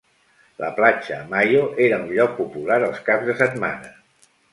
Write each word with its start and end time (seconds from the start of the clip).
La 0.61 0.69
platja 0.77 1.17
a 1.17 1.27
Mayo 1.33 1.61
era 1.87 1.99
un 2.05 2.07
lloc 2.13 2.33
popular 2.39 2.79
els 2.87 3.03
caps 3.11 3.29
de 3.29 3.37
setmana. 3.43 3.93